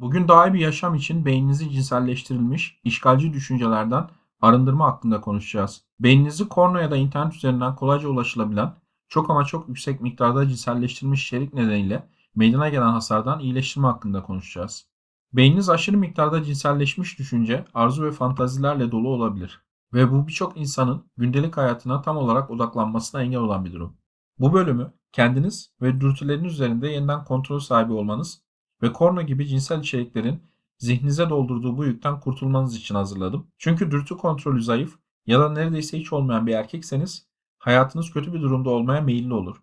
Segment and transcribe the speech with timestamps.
[0.00, 4.08] Bugün daha iyi bir yaşam için beyninizi cinselleştirilmiş, işgalci düşüncelerden
[4.40, 5.84] arındırma hakkında konuşacağız.
[6.00, 8.74] Beyninizi korna ya da internet üzerinden kolayca ulaşılabilen,
[9.08, 14.86] çok ama çok yüksek miktarda cinselleştirilmiş içerik nedeniyle meydana gelen hasardan iyileştirme hakkında konuşacağız.
[15.32, 19.60] Beyniniz aşırı miktarda cinselleşmiş düşünce, arzu ve fantazilerle dolu olabilir.
[19.92, 23.96] Ve bu birçok insanın gündelik hayatına tam olarak odaklanmasına engel olan bir durum.
[24.38, 28.49] Bu bölümü kendiniz ve dürtüleriniz üzerinde yeniden kontrol sahibi olmanız
[28.82, 30.42] ve korna gibi cinsel içeriklerin
[30.78, 33.46] zihninize doldurduğu bu yükten kurtulmanız için hazırladım.
[33.58, 37.26] Çünkü dürtü kontrolü zayıf ya da neredeyse hiç olmayan bir erkekseniz
[37.58, 39.56] hayatınız kötü bir durumda olmaya meyilli olur.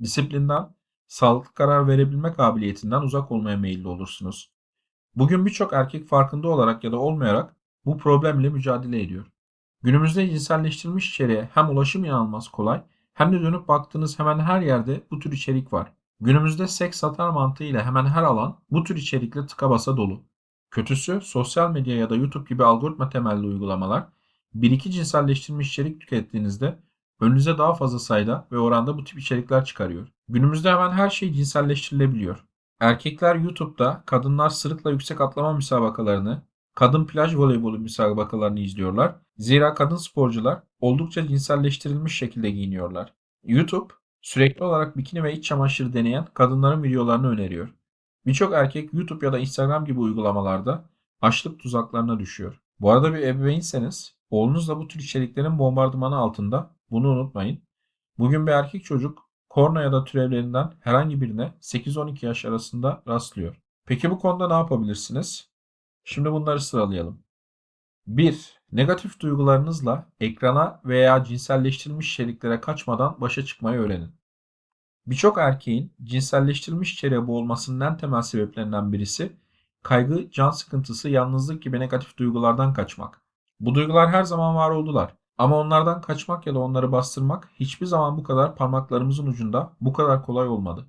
[0.00, 0.74] Disiplinden,
[1.06, 4.52] sağlıklı karar verebilme kabiliyetinden uzak olmaya meyilli olursunuz.
[5.14, 9.26] Bugün birçok erkek farkında olarak ya da olmayarak bu problemle mücadele ediyor.
[9.82, 12.82] Günümüzde cinselleştirilmiş içeriğe hem ulaşım inanılmaz kolay
[13.14, 15.92] hem de dönüp baktığınız hemen her yerde bu tür içerik var.
[16.20, 20.24] Günümüzde seks satar mantığıyla hemen her alan bu tür içerikle tıka basa dolu.
[20.70, 24.06] Kötüsü sosyal medya ya da YouTube gibi algoritma temelli uygulamalar
[24.54, 26.78] bir iki cinselleştirilmiş içerik tükettiğinizde
[27.20, 30.08] önünüze daha fazla sayıda ve oranda bu tip içerikler çıkarıyor.
[30.28, 32.44] Günümüzde hemen her şey cinselleştirilebiliyor.
[32.80, 36.42] Erkekler YouTube'da kadınlar sırıkla yüksek atlama müsabakalarını,
[36.74, 39.14] kadın plaj voleybolu müsabakalarını izliyorlar.
[39.38, 43.14] Zira kadın sporcular oldukça cinselleştirilmiş şekilde giyiniyorlar.
[43.44, 43.92] YouTube
[44.26, 47.74] sürekli olarak bikini ve iç çamaşırı deneyen kadınların videolarını öneriyor.
[48.26, 52.62] Birçok erkek YouTube ya da Instagram gibi uygulamalarda açlık tuzaklarına düşüyor.
[52.80, 57.62] Bu arada bir ebeveynseniz oğlunuz da bu tür içeriklerin bombardımanı altında bunu unutmayın.
[58.18, 63.56] Bugün bir erkek çocuk korna ya da türevlerinden herhangi birine 8-12 yaş arasında rastlıyor.
[63.84, 65.50] Peki bu konuda ne yapabilirsiniz?
[66.04, 67.22] Şimdi bunları sıralayalım.
[68.06, 68.55] 1.
[68.72, 74.14] Negatif duygularınızla ekrana veya cinselleştirilmiş içeriklere kaçmadan başa çıkmayı öğrenin.
[75.06, 79.36] Birçok erkeğin cinselleştirilmiş içeriğe boğulmasının en temel sebeplerinden birisi
[79.82, 83.22] kaygı, can sıkıntısı, yalnızlık gibi negatif duygulardan kaçmak.
[83.60, 85.14] Bu duygular her zaman var oldular.
[85.38, 90.22] Ama onlardan kaçmak ya da onları bastırmak hiçbir zaman bu kadar parmaklarımızın ucunda bu kadar
[90.22, 90.86] kolay olmadı.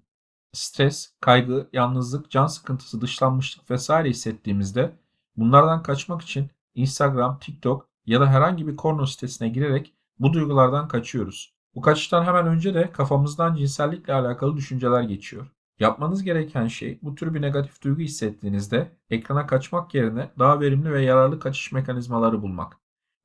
[0.54, 5.00] Stres, kaygı, yalnızlık, can sıkıntısı, dışlanmışlık vesaire hissettiğimizde
[5.38, 11.54] bunlardan kaçmak için Instagram, TikTok ya da herhangi bir korno sitesine girerek bu duygulardan kaçıyoruz.
[11.76, 15.48] Bu kaçıştan hemen önce de kafamızdan cinsellikle alakalı düşünceler geçiyor.
[15.80, 21.04] Yapmanız gereken şey bu tür bir negatif duygu hissettiğinizde ekrana kaçmak yerine daha verimli ve
[21.04, 22.78] yararlı kaçış mekanizmaları bulmak.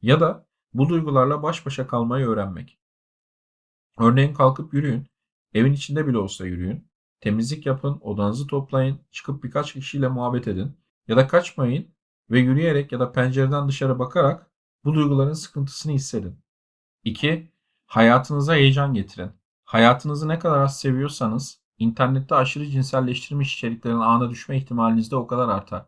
[0.02, 2.78] Ya da bu duygularla baş başa kalmayı öğrenmek.
[3.98, 5.06] Örneğin kalkıp yürüyün,
[5.54, 6.88] evin içinde bile olsa yürüyün,
[7.20, 10.76] temizlik yapın, odanızı toplayın, çıkıp birkaç kişiyle muhabbet edin
[11.08, 11.88] ya da kaçmayın
[12.31, 14.50] ve yürüyerek ya da pencereden dışarı bakarak
[14.84, 16.38] bu duyguların sıkıntısını hissedin.
[17.05, 17.53] 2.
[17.87, 19.31] Hayatınıza heyecan getirin.
[19.65, 25.49] Hayatınızı ne kadar az seviyorsanız internette aşırı cinselleştirilmiş içeriklerin ağına düşme ihtimaliniz de o kadar
[25.49, 25.87] artar.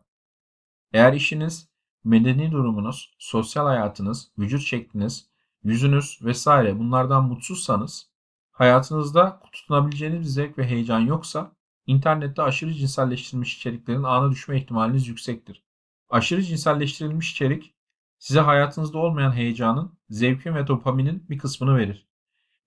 [0.93, 1.69] Eğer işiniz,
[2.03, 5.29] medeni durumunuz, sosyal hayatınız, vücut şekliniz,
[5.63, 8.09] yüzünüz vesaire bunlardan mutsuzsanız,
[8.51, 11.51] hayatınızda tutunabileceğiniz bir zevk ve heyecan yoksa
[11.87, 15.64] internette aşırı cinselleştirilmiş içeriklerin ağına düşme ihtimaliniz yüksektir.
[16.09, 17.75] Aşırı cinselleştirilmiş içerik
[18.17, 22.07] size hayatınızda olmayan heyecanın, zevkin ve dopaminin bir kısmını verir.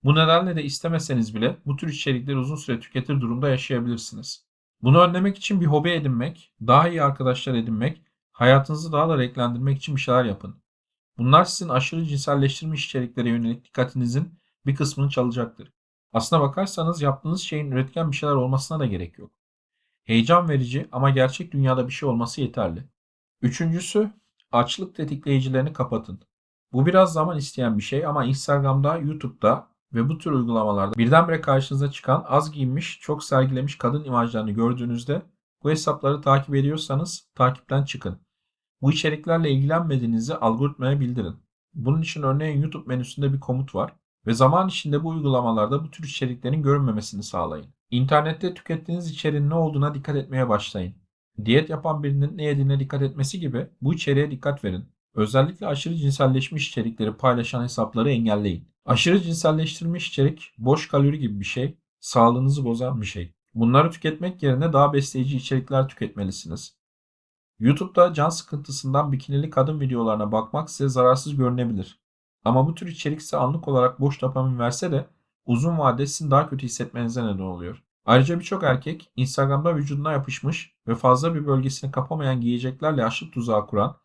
[0.03, 4.45] Bu nedenle de istemeseniz bile bu tür içerikleri uzun süre tüketir durumda yaşayabilirsiniz.
[4.81, 9.95] Bunu önlemek için bir hobi edinmek, daha iyi arkadaşlar edinmek, hayatınızı daha da renklendirmek için
[9.95, 10.63] bir şeyler yapın.
[11.17, 15.73] Bunlar sizin aşırı cinselleştirilmiş içeriklere yönelik dikkatinizin bir kısmını çalacaktır.
[16.13, 19.31] Aslına bakarsanız yaptığınız şeyin üretken bir şeyler olmasına da gerek yok.
[20.03, 22.83] Heyecan verici ama gerçek dünyada bir şey olması yeterli.
[23.41, 24.11] Üçüncüsü
[24.51, 26.19] açlık tetikleyicilerini kapatın.
[26.73, 31.91] Bu biraz zaman isteyen bir şey ama Instagram'da, YouTube'da ve bu tür uygulamalarda birdenbire karşınıza
[31.91, 35.21] çıkan az giyinmiş, çok sergilemiş kadın imajlarını gördüğünüzde
[35.63, 38.19] bu hesapları takip ediyorsanız takipten çıkın.
[38.81, 41.35] Bu içeriklerle ilgilenmediğinizi algoritmaya bildirin.
[41.73, 43.93] Bunun için örneğin YouTube menüsünde bir komut var
[44.25, 47.67] ve zaman içinde bu uygulamalarda bu tür içeriklerin görünmemesini sağlayın.
[47.91, 50.95] İnternette tükettiğiniz içeriğin ne olduğuna dikkat etmeye başlayın.
[51.45, 54.85] Diyet yapan birinin ne yediğine dikkat etmesi gibi bu içeriğe dikkat verin.
[55.13, 58.67] Özellikle aşırı cinselleşmiş içerikleri paylaşan hesapları engelleyin.
[58.85, 63.33] Aşırı cinselleştirilmiş içerik boş kalori gibi bir şey, sağlığınızı bozan bir şey.
[63.53, 66.77] Bunları tüketmek yerine daha besleyici içerikler tüketmelisiniz.
[67.59, 71.99] YouTube'da can sıkıntısından bikinili kadın videolarına bakmak size zararsız görünebilir.
[72.45, 75.05] Ama bu tür içerik size anlık olarak boş dopamin verse de
[75.45, 77.83] uzun vadede sizin daha kötü hissetmenize neden oluyor.
[78.05, 83.97] Ayrıca birçok erkek Instagram'da vücuduna yapışmış ve fazla bir bölgesini kapamayan giyeceklerle açlık tuzağı kuran,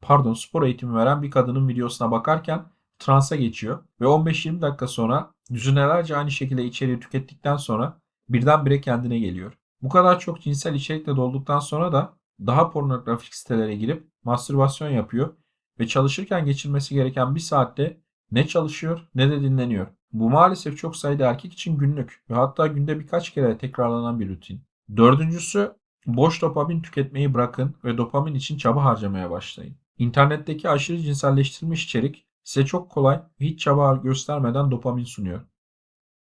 [0.00, 2.66] pardon spor eğitimi veren bir kadının videosuna bakarken
[2.98, 9.58] transa geçiyor ve 15-20 dakika sonra düzinelerce aynı şekilde içeriği tükettikten sonra birdenbire kendine geliyor.
[9.82, 12.14] Bu kadar çok cinsel içerikle dolduktan sonra da
[12.46, 15.34] daha pornografik sitelere girip mastürbasyon yapıyor
[15.80, 18.00] ve çalışırken geçirmesi gereken bir saatte
[18.30, 19.86] ne çalışıyor ne de dinleniyor.
[20.12, 24.62] Bu maalesef çok sayıda erkek için günlük ve hatta günde birkaç kere tekrarlanan bir rutin.
[24.96, 25.76] Dördüncüsü
[26.06, 29.76] boş dopamin tüketmeyi bırakın ve dopamin için çaba harcamaya başlayın.
[29.98, 35.40] İnternetteki aşırı cinselleştirilmiş içerik size çok kolay ve hiç çaba göstermeden dopamin sunuyor.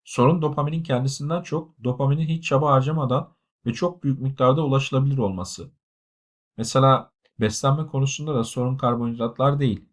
[0.03, 3.35] Sorun dopaminin kendisinden çok dopaminin hiç çaba harcamadan
[3.65, 5.71] ve çok büyük miktarda ulaşılabilir olması.
[6.57, 9.85] Mesela beslenme konusunda da sorun karbonhidratlar değil.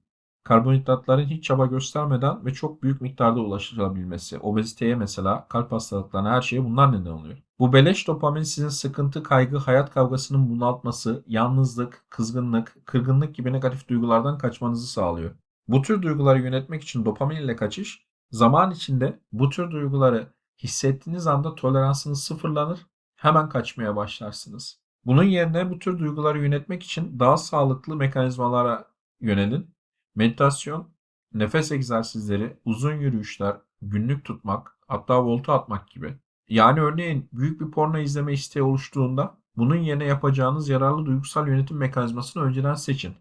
[0.45, 4.39] Karbonhidratların hiç çaba göstermeden ve çok büyük miktarda ulaşılabilmesi.
[4.39, 7.39] Obeziteye mesela, kalp hastalıklarına her şeye bunlar neden oluyor.
[7.59, 14.39] Bu beleş dopamin sizin sıkıntı, kaygı, hayat kavgasının bunaltması, yalnızlık, kızgınlık, kırgınlık gibi negatif duygulardan
[14.39, 15.31] kaçmanızı sağlıyor.
[15.69, 21.55] Bu tür duyguları yönetmek için dopamin ile kaçış, zaman içinde bu tür duyguları hissettiğiniz anda
[21.55, 22.87] toleransınız sıfırlanır,
[23.17, 24.81] hemen kaçmaya başlarsınız.
[25.05, 28.85] Bunun yerine bu tür duyguları yönetmek için daha sağlıklı mekanizmalara
[29.21, 29.75] yönelin.
[30.15, 30.89] Meditasyon,
[31.35, 36.19] nefes egzersizleri, uzun yürüyüşler, günlük tutmak, hatta volta atmak gibi.
[36.49, 42.43] Yani örneğin büyük bir porno izleme isteği oluştuğunda bunun yerine yapacağınız yararlı duygusal yönetim mekanizmasını
[42.43, 43.15] önceden seçin.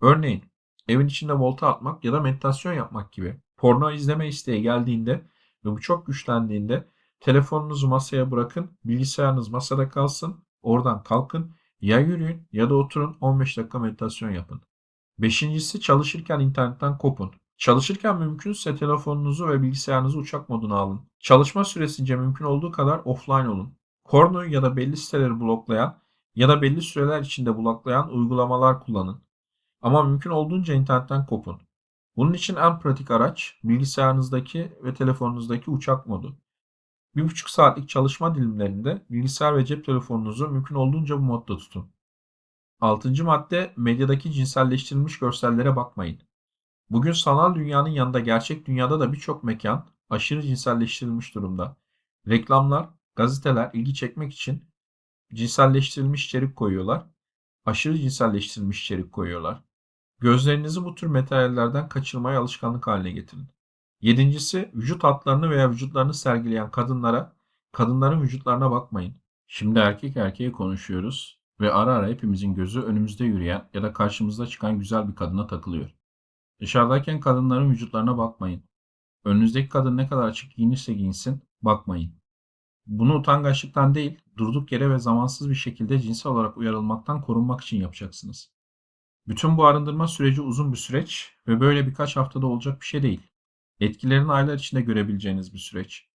[0.00, 0.44] Örneğin
[0.88, 3.40] evin içinde volta atmak ya da meditasyon yapmak gibi.
[3.56, 5.12] Porno izleme isteği geldiğinde
[5.64, 6.88] ve bu çok güçlendiğinde
[7.20, 13.78] telefonunuzu masaya bırakın, bilgisayarınız masada kalsın, oradan kalkın, ya yürüyün ya da oturun 15 dakika
[13.78, 14.60] meditasyon yapın.
[15.18, 17.32] Beşincisi çalışırken internetten kopun.
[17.56, 21.00] Çalışırken mümkünse telefonunuzu ve bilgisayarınızı uçak moduna alın.
[21.20, 23.74] Çalışma süresince mümkün olduğu kadar offline olun.
[24.04, 25.98] Kornoyu ya da belli siteleri bloklayan
[26.34, 29.22] ya da belli süreler içinde bloklayan uygulamalar kullanın.
[29.82, 31.60] Ama mümkün olduğunca internetten kopun.
[32.16, 36.36] Bunun için en pratik araç bilgisayarınızdaki ve telefonunuzdaki uçak modu.
[37.16, 41.95] Bir buçuk saatlik çalışma dilimlerinde bilgisayar ve cep telefonunuzu mümkün olduğunca bu modda tutun.
[42.80, 46.20] Altıncı madde medyadaki cinselleştirilmiş görsellere bakmayın.
[46.90, 51.76] Bugün sanal dünyanın yanında gerçek dünyada da birçok mekan aşırı cinselleştirilmiş durumda.
[52.28, 54.70] Reklamlar, gazeteler ilgi çekmek için
[55.34, 57.06] cinselleştirilmiş içerik koyuyorlar.
[57.64, 59.62] Aşırı cinselleştirilmiş içerik koyuyorlar.
[60.18, 63.48] Gözlerinizi bu tür materyallerden kaçırmaya alışkanlık haline getirin.
[64.00, 67.36] Yedincisi, vücut hatlarını veya vücutlarını sergileyen kadınlara,
[67.72, 69.14] kadınların vücutlarına bakmayın.
[69.46, 74.78] Şimdi erkek erkeğe konuşuyoruz ve ara ara hepimizin gözü önümüzde yürüyen ya da karşımızda çıkan
[74.78, 75.94] güzel bir kadına takılıyor.
[76.60, 78.62] Dışarıdayken kadınların vücutlarına bakmayın.
[79.24, 82.14] Önünüzdeki kadın ne kadar açık giyinirse giyinsin, bakmayın.
[82.86, 88.50] Bunu utangaçlıktan değil, durduk yere ve zamansız bir şekilde cinsel olarak uyarılmaktan korunmak için yapacaksınız.
[89.28, 93.22] Bütün bu arındırma süreci uzun bir süreç ve böyle birkaç haftada olacak bir şey değil.
[93.80, 96.08] Etkilerini aylar içinde görebileceğiniz bir süreç.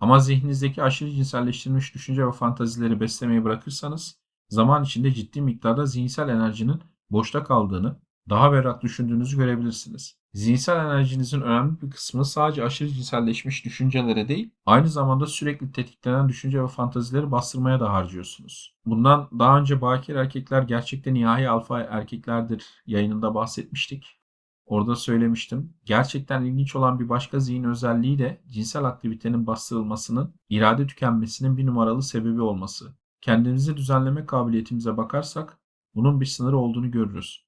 [0.00, 6.82] Ama zihninizdeki aşırı cinselleştirilmiş düşünce ve fantazileri beslemeyi bırakırsanız zaman içinde ciddi miktarda zihinsel enerjinin
[7.10, 7.96] boşta kaldığını,
[8.28, 10.16] daha berrak düşündüğünüzü görebilirsiniz.
[10.32, 16.62] Zihinsel enerjinizin önemli bir kısmını sadece aşırı cinselleşmiş düşüncelere değil, aynı zamanda sürekli tetiklenen düşünce
[16.62, 18.74] ve fantazileri bastırmaya da harcıyorsunuz.
[18.86, 24.20] Bundan daha önce bakir erkekler gerçekten nihai alfa erkeklerdir yayınında bahsetmiştik.
[24.66, 25.74] Orada söylemiştim.
[25.84, 32.02] Gerçekten ilginç olan bir başka zihin özelliği de cinsel aktivitenin bastırılmasının, irade tükenmesinin bir numaralı
[32.02, 32.96] sebebi olması.
[33.24, 35.58] Kendimizi düzenleme kabiliyetimize bakarsak
[35.94, 37.46] bunun bir sınırı olduğunu görürüz.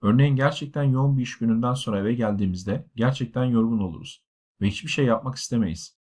[0.00, 4.24] Örneğin gerçekten yoğun bir iş gününden sonra eve geldiğimizde gerçekten yorgun oluruz
[4.60, 5.98] ve hiçbir şey yapmak istemeyiz.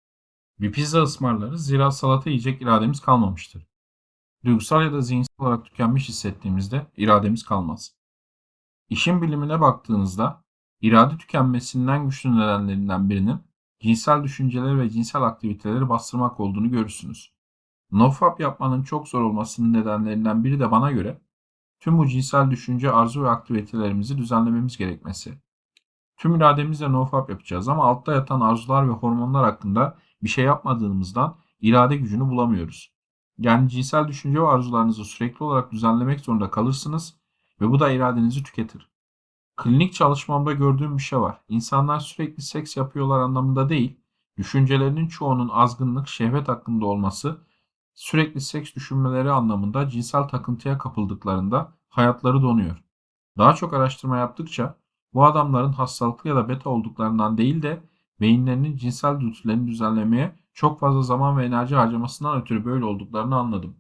[0.60, 3.68] Bir pizza ısmarlarız zira salata yiyecek irademiz kalmamıştır.
[4.46, 7.96] Duygusal ya da zihinsel olarak tükenmiş hissettiğimizde irademiz kalmaz.
[8.90, 10.44] İşin bilimine baktığınızda
[10.82, 13.40] irade tükenmesinden güçlü nedenlerinden birinin
[13.80, 17.41] cinsel düşünceleri ve cinsel aktiviteleri bastırmak olduğunu görürsünüz.
[17.92, 21.22] Nofap yapmanın çok zor olmasının nedenlerinden biri de bana göre
[21.80, 25.42] tüm bu cinsel düşünce, arzu ve aktivitelerimizi düzenlememiz gerekmesi.
[26.18, 31.98] Tüm irademizle nofap yapacağız ama altta yatan arzular ve hormonlar hakkında bir şey yapmadığımızdan irade
[31.98, 32.94] gücünü bulamıyoruz.
[33.38, 37.18] Yani cinsel düşünce ve arzularınızı sürekli olarak düzenlemek zorunda kalırsınız
[37.62, 38.92] ve bu da iradenizi tüketir.
[39.58, 41.42] Klinik çalışmamda gördüğüm bir şey var.
[41.50, 44.00] İnsanlar sürekli seks yapıyorlar anlamında değil,
[44.38, 47.42] düşüncelerinin çoğunun azgınlık, şehvet hakkında olması
[48.02, 52.84] sürekli seks düşünmeleri anlamında cinsel takıntıya kapıldıklarında hayatları donuyor.
[53.38, 54.76] Daha çok araştırma yaptıkça
[55.14, 57.84] bu adamların hastalıklı ya da beta olduklarından değil de
[58.22, 63.76] beyinlerinin cinsel dürtülerini düzenlemeye çok fazla zaman ve enerji harcamasından ötürü böyle olduklarını anladım.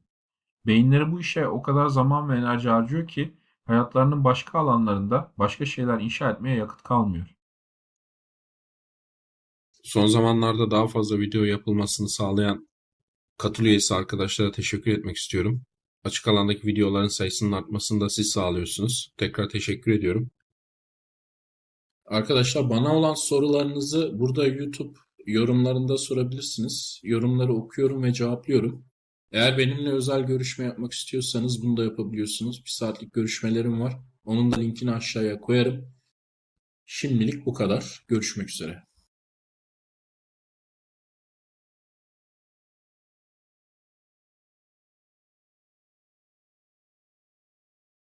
[0.66, 3.34] Beyinleri bu işe o kadar zaman ve enerji harcıyor ki
[3.66, 7.36] hayatlarının başka alanlarında başka şeyler inşa etmeye yakıt kalmıyor.
[9.84, 12.71] Son zamanlarda daha fazla video yapılmasını sağlayan
[13.42, 15.64] katıl üyesi arkadaşlara teşekkür etmek istiyorum.
[16.04, 19.14] Açık alandaki videoların sayısının artmasını da siz sağlıyorsunuz.
[19.18, 20.32] Tekrar teşekkür ediyorum.
[22.06, 27.02] Arkadaşlar bana olan sorularınızı burada YouTube yorumlarında sorabilirsiniz.
[27.04, 28.86] Yorumları okuyorum ve cevaplıyorum.
[29.32, 32.66] Eğer benimle özel görüşme yapmak istiyorsanız bunu da yapabiliyorsunuz.
[32.66, 33.94] Bir saatlik görüşmelerim var.
[34.24, 35.94] Onun da linkini aşağıya koyarım.
[36.86, 38.06] Şimdilik bu kadar.
[38.08, 38.91] Görüşmek üzere.